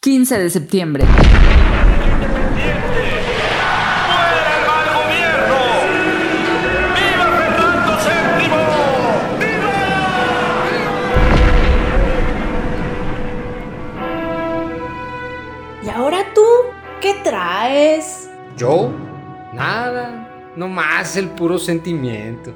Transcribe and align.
15 0.00 0.38
de 0.38 0.48
septiembre. 0.50 1.04
¿Y 15.82 15.88
ahora 15.88 16.18
tú? 16.32 16.42
¿Qué 17.00 17.14
traes? 17.24 18.30
¿Yo? 18.56 18.92
Nada. 19.52 20.52
No 20.54 20.68
más 20.68 21.16
el 21.16 21.28
puro 21.30 21.58
sentimiento. 21.58 22.52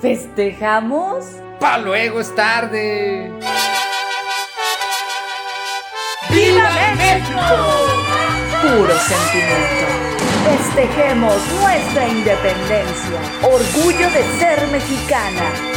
¿Festejamos? 0.00 1.36
¡Pa 1.60 1.78
luego 1.78 2.18
es 2.18 2.34
tarde! 2.34 3.30
Puro 8.62 8.94
sentimiento. 8.98 9.84
Festejemos 10.44 11.34
nuestra 11.60 12.08
independencia. 12.08 13.20
Orgullo 13.42 14.10
de 14.10 14.38
ser 14.38 14.66
mexicana. 14.72 15.74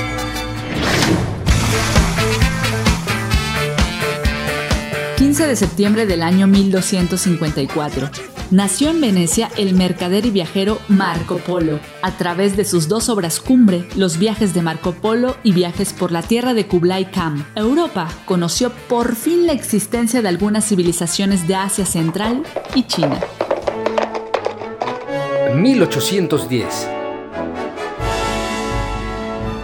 de 5.46 5.56
septiembre 5.56 6.08
del 6.08 6.24
año 6.24 6.48
1254. 6.48 8.37
Nació 8.50 8.92
en 8.92 9.02
Venecia 9.02 9.52
el 9.58 9.74
mercader 9.74 10.26
y 10.26 10.32
viajero 10.32 10.80
Marco 10.88 11.38
Polo. 11.38 11.82
A 12.02 12.16
través 12.16 12.56
de 12.56 12.64
sus 12.64 12.88
dos 12.88 13.10
obras 13.10 13.42
cumbre, 13.42 13.86
Los 13.98 14.18
viajes 14.20 14.54
de 14.54 14.62
Marco 14.62 14.94
Polo 14.94 15.36
y 15.44 15.52
Viajes 15.52 15.92
por 15.92 16.14
la 16.14 16.22
tierra 16.22 16.54
de 16.54 16.66
Kublai 16.66 17.12
Khan, 17.12 17.46
Europa 17.56 18.08
conoció 18.24 18.72
por 18.88 19.16
fin 19.18 19.48
la 19.48 19.52
existencia 19.52 20.22
de 20.22 20.30
algunas 20.30 20.66
civilizaciones 20.66 21.46
de 21.46 21.56
Asia 21.56 21.86
Central 21.86 22.44
y 22.74 22.84
China. 22.84 23.20
1810 25.54 26.90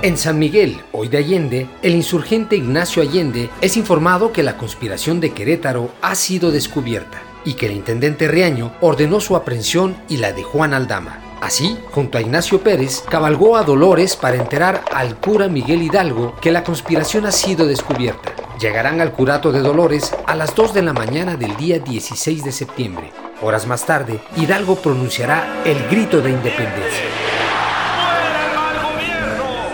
en 0.01 0.17
San 0.17 0.37
Miguel, 0.37 0.81
hoy 0.91 1.07
de 1.07 1.19
Allende, 1.19 1.69
el 1.81 1.95
insurgente 1.95 2.57
Ignacio 2.57 3.01
Allende 3.01 3.49
es 3.61 3.77
informado 3.77 4.33
que 4.33 4.43
la 4.43 4.57
conspiración 4.57 5.21
de 5.21 5.31
Querétaro 5.31 5.93
ha 6.01 6.13
sido 6.15 6.51
descubierta 6.51 7.21
y 7.45 7.53
que 7.53 7.67
el 7.67 7.73
intendente 7.73 8.27
Reaño 8.27 8.73
ordenó 8.81 9.19
su 9.19 9.35
aprehensión 9.35 9.95
y 10.09 10.17
la 10.17 10.33
de 10.33 10.43
Juan 10.43 10.73
Aldama. 10.73 11.19
Así, 11.41 11.77
junto 11.91 12.17
a 12.17 12.21
Ignacio 12.21 12.61
Pérez, 12.61 13.03
cabalgó 13.09 13.57
a 13.57 13.63
Dolores 13.63 14.15
para 14.15 14.37
enterar 14.37 14.81
al 14.93 15.17
cura 15.17 15.49
Miguel 15.49 15.81
Hidalgo 15.81 16.35
que 16.39 16.53
la 16.53 16.63
conspiración 16.63 17.25
ha 17.25 17.31
sido 17.33 17.67
descubierta. 17.67 18.33
Llegarán 18.59 19.01
al 19.01 19.11
curato 19.11 19.51
de 19.51 19.59
Dolores 19.59 20.15
a 20.25 20.35
las 20.35 20.55
2 20.55 20.73
de 20.73 20.83
la 20.83 20.93
mañana 20.93 21.35
del 21.35 21.57
día 21.57 21.79
16 21.79 22.45
de 22.45 22.51
septiembre. 22.53 23.11
Horas 23.41 23.67
más 23.67 23.85
tarde, 23.85 24.21
Hidalgo 24.37 24.77
pronunciará 24.77 25.63
el 25.65 25.83
grito 25.89 26.21
de 26.21 26.29
independencia. 26.29 27.32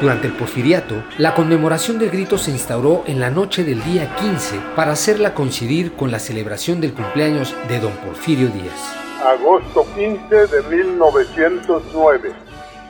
Durante 0.02 0.28
el 0.28 0.34
porfiriato, 0.34 1.04
la 1.18 1.36
conmemoración 1.36 2.00
del 2.00 2.10
grito 2.10 2.38
se 2.38 2.52
instauró 2.52 3.04
en 3.06 3.20
la 3.20 3.30
noche 3.30 3.66
del 3.66 3.84
día 3.84 4.16
15 4.16 4.58
para 4.74 4.94
hacerla 4.94 5.34
coincidir 5.34 5.94
con 5.94 6.10
la 6.10 6.20
celebración 6.20 6.80
del 6.80 6.94
cumpleaños 6.94 7.54
de 7.68 7.82
don 7.82 7.92
Porfirio 7.98 8.48
Díaz. 8.48 8.96
Agosto 9.22 9.86
15 9.96 10.48
de 10.48 10.78
1909. 10.78 12.32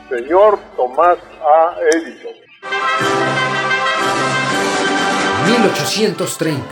Señor 0.08 0.60
Tomás 0.76 1.18
A. 1.42 1.74
Edison. 1.96 2.30
1830. 5.46 6.62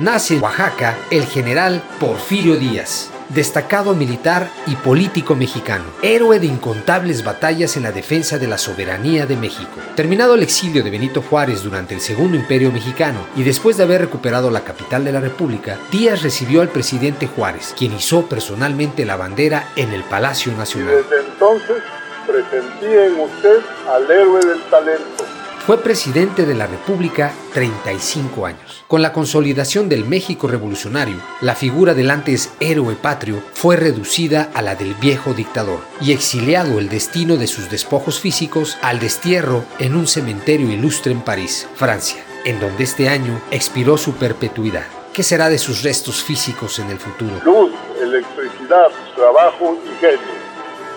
Nace 0.00 0.34
en 0.34 0.42
Oaxaca 0.42 0.96
el 1.12 1.24
general 1.26 1.80
Porfirio 2.00 2.56
Díaz 2.56 3.13
destacado 3.28 3.94
militar 3.94 4.48
y 4.66 4.76
político 4.76 5.34
mexicano, 5.34 5.84
héroe 6.02 6.38
de 6.38 6.46
incontables 6.46 7.24
batallas 7.24 7.76
en 7.76 7.84
la 7.84 7.92
defensa 7.92 8.38
de 8.38 8.46
la 8.46 8.58
soberanía 8.58 9.26
de 9.26 9.36
México. 9.36 9.80
Terminado 9.96 10.34
el 10.34 10.42
exilio 10.42 10.82
de 10.82 10.90
Benito 10.90 11.22
Juárez 11.22 11.62
durante 11.62 11.94
el 11.94 12.00
Segundo 12.00 12.36
Imperio 12.36 12.72
Mexicano 12.72 13.20
y 13.36 13.42
después 13.42 13.76
de 13.76 13.84
haber 13.84 14.02
recuperado 14.02 14.50
la 14.50 14.64
capital 14.64 15.04
de 15.04 15.12
la 15.12 15.20
República, 15.20 15.78
Díaz 15.90 16.22
recibió 16.22 16.60
al 16.60 16.68
presidente 16.68 17.26
Juárez, 17.26 17.74
quien 17.76 17.94
izó 17.94 18.26
personalmente 18.26 19.04
la 19.04 19.16
bandera 19.16 19.68
en 19.76 19.92
el 19.92 20.04
Palacio 20.04 20.52
Nacional. 20.52 20.94
desde 20.96 21.26
entonces 21.26 21.82
presentía 22.26 23.06
en 23.06 23.20
usted 23.20 23.60
al 23.88 24.10
héroe 24.10 24.44
del 24.44 24.62
talento 24.64 25.23
fue 25.66 25.78
presidente 25.78 26.44
de 26.44 26.54
la 26.54 26.66
República 26.66 27.32
35 27.54 28.44
años. 28.44 28.84
Con 28.86 29.00
la 29.00 29.14
consolidación 29.14 29.88
del 29.88 30.04
México 30.04 30.46
revolucionario, 30.46 31.16
la 31.40 31.54
figura 31.54 31.94
del 31.94 32.10
antes 32.10 32.52
héroe 32.60 32.96
patrio 32.96 33.42
fue 33.54 33.76
reducida 33.76 34.50
a 34.52 34.60
la 34.60 34.74
del 34.74 34.92
viejo 34.94 35.32
dictador 35.32 35.78
y 36.02 36.12
exiliado 36.12 36.78
el 36.78 36.90
destino 36.90 37.38
de 37.38 37.46
sus 37.46 37.70
despojos 37.70 38.20
físicos 38.20 38.76
al 38.82 39.00
destierro 39.00 39.64
en 39.78 39.96
un 39.96 40.06
cementerio 40.06 40.70
ilustre 40.70 41.12
en 41.12 41.22
París, 41.22 41.66
Francia, 41.76 42.22
en 42.44 42.60
donde 42.60 42.84
este 42.84 43.08
año 43.08 43.40
expiró 43.50 43.96
su 43.96 44.12
perpetuidad. 44.16 44.84
¿Qué 45.14 45.22
será 45.22 45.48
de 45.48 45.58
sus 45.58 45.82
restos 45.82 46.22
físicos 46.22 46.78
en 46.78 46.90
el 46.90 46.98
futuro? 46.98 47.40
Luz, 47.42 47.72
electricidad, 48.02 48.88
trabajo 49.16 49.78
y 49.82 49.98
genio. 49.98 50.18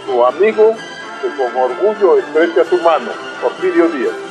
Su 0.05 0.25
amigo 0.25 0.75
que 1.21 1.29
con 1.37 1.55
orgullo 1.55 2.17
estrecha 2.17 2.65
su 2.69 2.77
mano, 2.81 3.11
Porfirio 3.41 3.87
Díaz. 3.87 4.26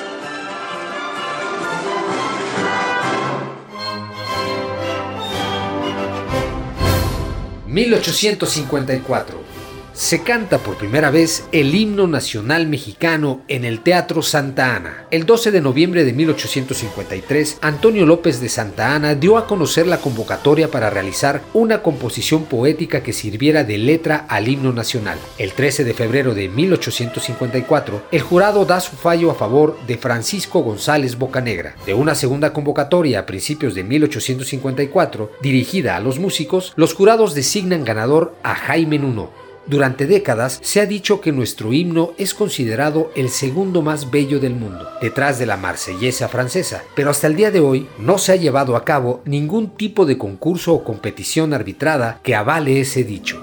1854 7.68 9.65
se 9.96 10.22
canta 10.22 10.58
por 10.58 10.76
primera 10.76 11.10
vez 11.10 11.48
el 11.52 11.74
himno 11.74 12.06
nacional 12.06 12.66
mexicano 12.66 13.40
en 13.48 13.64
el 13.64 13.80
Teatro 13.80 14.20
Santa 14.20 14.76
Ana. 14.76 15.06
El 15.10 15.24
12 15.24 15.50
de 15.50 15.62
noviembre 15.62 16.04
de 16.04 16.12
1853, 16.12 17.58
Antonio 17.62 18.04
López 18.04 18.38
de 18.40 18.50
Santa 18.50 18.94
Ana 18.94 19.14
dio 19.14 19.38
a 19.38 19.46
conocer 19.46 19.86
la 19.86 19.96
convocatoria 19.96 20.70
para 20.70 20.90
realizar 20.90 21.40
una 21.54 21.80
composición 21.80 22.44
poética 22.44 23.02
que 23.02 23.14
sirviera 23.14 23.64
de 23.64 23.78
letra 23.78 24.26
al 24.28 24.48
himno 24.48 24.70
nacional. 24.70 25.18
El 25.38 25.54
13 25.54 25.84
de 25.84 25.94
febrero 25.94 26.34
de 26.34 26.50
1854, 26.50 28.02
el 28.12 28.20
jurado 28.20 28.66
da 28.66 28.80
su 28.80 28.96
fallo 28.96 29.30
a 29.30 29.34
favor 29.34 29.78
de 29.86 29.96
Francisco 29.96 30.60
González 30.60 31.16
Bocanegra. 31.16 31.74
De 31.86 31.94
una 31.94 32.14
segunda 32.14 32.52
convocatoria 32.52 33.20
a 33.20 33.26
principios 33.26 33.74
de 33.74 33.82
1854, 33.82 35.32
dirigida 35.40 35.96
a 35.96 36.00
los 36.00 36.18
músicos, 36.18 36.74
los 36.76 36.92
jurados 36.92 37.34
designan 37.34 37.84
ganador 37.84 38.34
a 38.42 38.54
Jaime 38.54 38.98
Nuno. 38.98 39.45
Durante 39.66 40.06
décadas 40.06 40.60
se 40.62 40.80
ha 40.80 40.86
dicho 40.86 41.20
que 41.20 41.32
nuestro 41.32 41.72
himno 41.72 42.12
es 42.18 42.34
considerado 42.34 43.10
el 43.16 43.30
segundo 43.30 43.82
más 43.82 44.12
bello 44.12 44.38
del 44.38 44.54
mundo, 44.54 44.88
detrás 45.02 45.40
de 45.40 45.46
la 45.46 45.56
marsellesa 45.56 46.28
francesa, 46.28 46.84
pero 46.94 47.10
hasta 47.10 47.26
el 47.26 47.34
día 47.34 47.50
de 47.50 47.58
hoy 47.58 47.88
no 47.98 48.18
se 48.18 48.30
ha 48.32 48.36
llevado 48.36 48.76
a 48.76 48.84
cabo 48.84 49.22
ningún 49.24 49.70
tipo 49.70 50.06
de 50.06 50.18
concurso 50.18 50.72
o 50.72 50.84
competición 50.84 51.52
arbitrada 51.52 52.20
que 52.22 52.36
avale 52.36 52.80
ese 52.80 53.02
dicho. 53.02 53.42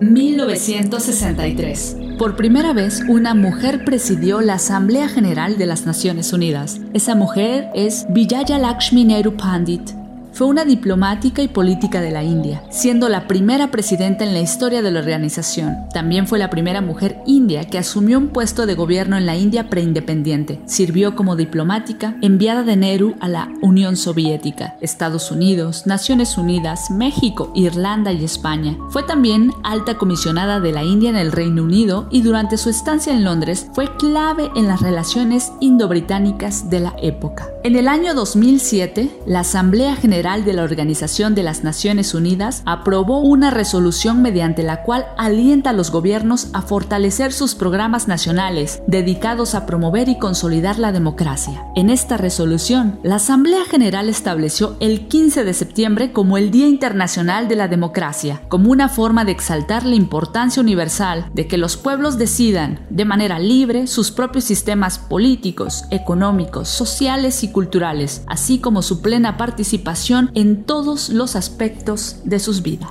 1963. 0.00 1.96
Por 2.18 2.34
primera 2.34 2.72
vez, 2.72 3.02
una 3.08 3.34
mujer 3.34 3.84
presidió 3.84 4.40
la 4.40 4.54
Asamblea 4.54 5.08
General 5.08 5.56
de 5.56 5.66
las 5.66 5.86
Naciones 5.86 6.32
Unidas. 6.32 6.80
Esa 6.92 7.14
mujer 7.14 7.68
es 7.74 8.06
Vijaya 8.10 8.58
Lakshmi 8.58 9.04
Nehru 9.04 9.36
Pandit, 9.36 9.90
fue 10.38 10.46
una 10.46 10.64
diplomática 10.64 11.42
y 11.42 11.48
política 11.48 12.00
de 12.00 12.12
la 12.12 12.22
India, 12.22 12.62
siendo 12.70 13.08
la 13.08 13.26
primera 13.26 13.72
presidenta 13.72 14.22
en 14.22 14.34
la 14.34 14.38
historia 14.38 14.82
de 14.82 14.92
la 14.92 15.00
organización. 15.00 15.88
También 15.92 16.28
fue 16.28 16.38
la 16.38 16.48
primera 16.48 16.80
mujer 16.80 17.18
india 17.26 17.64
que 17.64 17.76
asumió 17.76 18.18
un 18.18 18.28
puesto 18.28 18.64
de 18.64 18.76
gobierno 18.76 19.16
en 19.16 19.26
la 19.26 19.36
India 19.36 19.68
preindependiente. 19.68 20.60
Sirvió 20.66 21.16
como 21.16 21.34
diplomática 21.34 22.16
enviada 22.22 22.62
de 22.62 22.76
Nehru 22.76 23.16
a 23.18 23.26
la 23.26 23.48
Unión 23.62 23.96
Soviética, 23.96 24.76
Estados 24.80 25.32
Unidos, 25.32 25.88
Naciones 25.88 26.38
Unidas, 26.38 26.88
México, 26.92 27.50
Irlanda 27.56 28.12
y 28.12 28.24
España. 28.24 28.76
Fue 28.90 29.02
también 29.02 29.50
alta 29.64 29.98
comisionada 29.98 30.60
de 30.60 30.70
la 30.70 30.84
India 30.84 31.10
en 31.10 31.16
el 31.16 31.32
Reino 31.32 31.64
Unido 31.64 32.06
y 32.12 32.22
durante 32.22 32.58
su 32.58 32.70
estancia 32.70 33.12
en 33.12 33.24
Londres 33.24 33.66
fue 33.72 33.88
clave 33.96 34.52
en 34.54 34.68
las 34.68 34.82
relaciones 34.82 35.50
indo-británicas 35.58 36.70
de 36.70 36.78
la 36.78 36.94
época. 37.02 37.48
En 37.64 37.74
el 37.74 37.88
año 37.88 38.14
2007, 38.14 39.10
la 39.26 39.40
Asamblea 39.40 39.96
General 39.96 40.27
de 40.28 40.52
la 40.52 40.62
Organización 40.62 41.34
de 41.34 41.42
las 41.42 41.64
Naciones 41.64 42.12
Unidas 42.12 42.62
aprobó 42.66 43.20
una 43.20 43.50
resolución 43.50 44.20
mediante 44.20 44.62
la 44.62 44.82
cual 44.82 45.06
alienta 45.16 45.70
a 45.70 45.72
los 45.72 45.90
gobiernos 45.90 46.48
a 46.52 46.60
fortalecer 46.60 47.32
sus 47.32 47.54
programas 47.54 48.08
nacionales 48.08 48.82
dedicados 48.86 49.54
a 49.54 49.64
promover 49.64 50.10
y 50.10 50.18
consolidar 50.18 50.78
la 50.78 50.92
democracia. 50.92 51.64
En 51.74 51.88
esta 51.88 52.18
resolución, 52.18 52.98
la 53.02 53.14
Asamblea 53.14 53.64
General 53.64 54.10
estableció 54.10 54.76
el 54.80 55.08
15 55.08 55.44
de 55.44 55.54
septiembre 55.54 56.12
como 56.12 56.36
el 56.36 56.50
Día 56.50 56.68
Internacional 56.68 57.48
de 57.48 57.56
la 57.56 57.66
Democracia, 57.66 58.42
como 58.48 58.70
una 58.70 58.90
forma 58.90 59.24
de 59.24 59.32
exaltar 59.32 59.86
la 59.86 59.94
importancia 59.94 60.60
universal 60.60 61.30
de 61.32 61.46
que 61.46 61.56
los 61.56 61.78
pueblos 61.78 62.18
decidan 62.18 62.80
de 62.90 63.06
manera 63.06 63.38
libre 63.38 63.86
sus 63.86 64.10
propios 64.10 64.44
sistemas 64.44 64.98
políticos, 64.98 65.86
económicos, 65.90 66.68
sociales 66.68 67.42
y 67.44 67.50
culturales, 67.50 68.24
así 68.26 68.58
como 68.58 68.82
su 68.82 69.00
plena 69.00 69.38
participación 69.38 70.17
en 70.34 70.64
todos 70.64 71.08
los 71.08 71.36
aspectos 71.36 72.16
de 72.24 72.40
sus 72.40 72.62
vidas. 72.62 72.90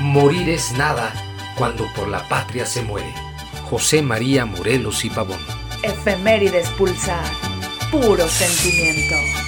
Morir 0.00 0.48
es 0.48 0.72
nada 0.72 1.12
cuando 1.56 1.86
por 1.94 2.08
la 2.08 2.26
patria 2.28 2.66
se 2.66 2.82
muere. 2.82 3.12
José 3.68 4.02
María 4.02 4.44
Morelos 4.46 5.04
y 5.04 5.10
Pavón. 5.10 5.38
Efemérides 5.82 6.68
pulsar, 6.70 7.24
puro 7.90 8.26
sentimiento. 8.28 9.39